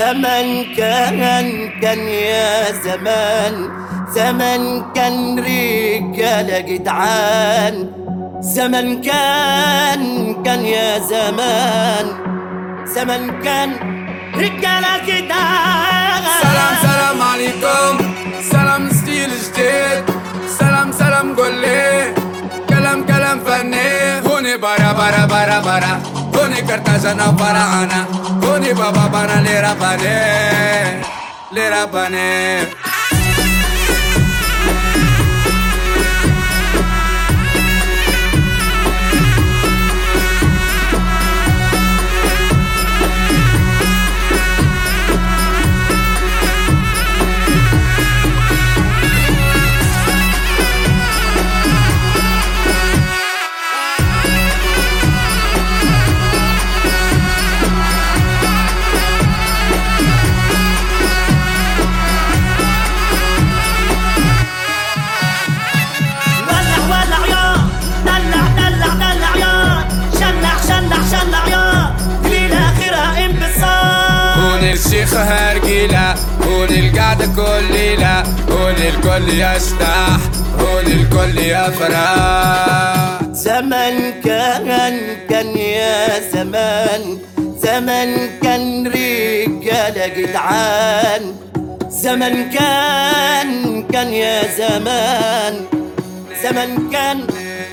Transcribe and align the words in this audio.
زمن 0.00 0.74
كان 0.76 1.48
كان 1.82 1.98
يا 2.08 2.72
زمان. 2.84 3.54
زمن 4.16 4.62
كان 4.96 5.38
رجالة 5.38 6.58
جدعان 6.68 7.74
زمن 8.40 8.86
كان 9.02 10.02
كان 10.44 10.64
يا 10.64 10.98
زمان. 10.98 12.06
زمن 12.94 13.22
كان 13.44 13.70
رجالة 14.34 14.92
جدعان 15.08 16.22
سلام 16.44 16.74
سلام 16.88 17.18
عليكم. 17.32 17.92
سلام 18.52 18.82
ستيل 18.92 19.30
جديد. 19.44 20.04
سلام 20.60 20.92
سلام 20.92 21.36
قولي 21.36 22.14
كلام 22.68 23.06
كلام 23.06 23.38
فني. 23.46 23.88
هوني 24.26 24.56
برا 24.56 24.92
برا 24.98 25.22
برا 25.32 25.58
برا. 25.60 25.92
هوني 26.34 26.60
كرتاجنا 26.68 27.26
ba 28.92 29.06
ba 29.08 29.26
ba 31.86 32.08
na. 32.10 32.89
الشيخ 74.86 75.14
هرجيلة 75.14 76.14
هون 76.42 76.68
القعدة 76.68 77.26
كل 77.36 77.72
ليلة 77.72 78.22
هون 78.50 78.74
الكل 78.74 79.28
يستح 79.28 80.18
هون 80.58 80.86
الكل 80.86 81.38
يفرح. 81.38 83.20
زمن 83.32 84.12
كان 84.24 84.98
كان 85.30 85.56
يا 85.58 86.20
زمان 86.32 87.18
زمن 87.62 88.28
كان 88.42 88.86
رجالة 88.86 90.06
جدعان 90.16 91.22
زمن 91.90 92.50
كان 92.50 93.84
كان 93.92 94.12
يا 94.12 94.42
زمان 94.58 95.54
زمن 96.42 96.90
كان 96.92 97.26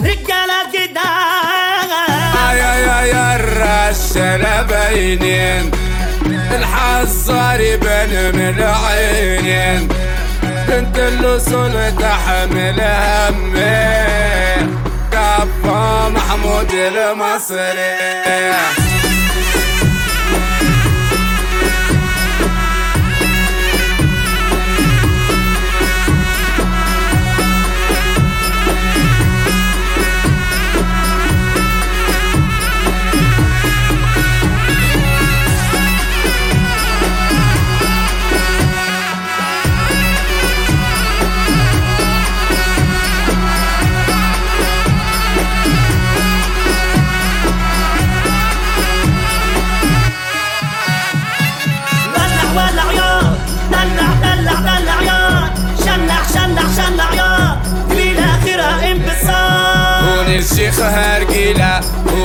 رجالة 0.00 0.60
جدعان 0.74 1.88
يا 2.56 2.74
يا 2.86 3.00
يا 3.02 3.36
الرشة 3.36 4.62
باينين 4.62 5.70
الحذر 6.52 7.60
يبان 7.60 8.36
من 8.36 8.54
العينين 8.58 9.88
بنت 10.68 10.98
الوصول 10.98 11.72
تحمل 11.98 12.80
همي. 12.80 13.98
كفا 15.12 16.08
محمود 16.08 16.72
المصري. 16.72 18.87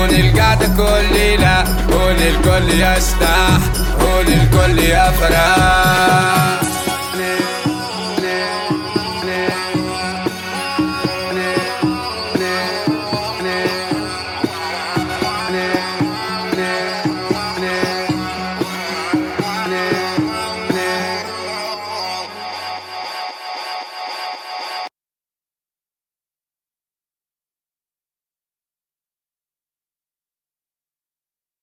هرجيلة 0.04 0.10
هون 0.10 0.10
القعدة 0.10 0.68
كل 0.68 1.14
ليلة 1.14 1.62
هون 1.94 2.16
الكل 2.16 2.82
يستح 2.82 3.60
هون 4.02 4.28
الكل 4.28 4.80
يفرح 4.80 5.93